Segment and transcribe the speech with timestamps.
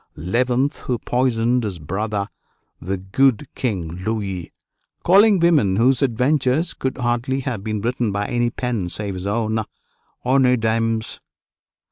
[0.15, 2.27] who poisoned his brother,
[2.81, 4.51] the good King Louis,
[5.03, 9.63] calling women whose adventures could hardly have been written by any pen save his own,
[10.25, 11.19] honnêtes dames."